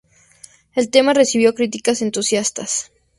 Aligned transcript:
El 0.73 0.89
tema 0.89 1.13
recibió 1.13 1.53
críticas 1.53 2.01
entusiastas. 2.01 2.91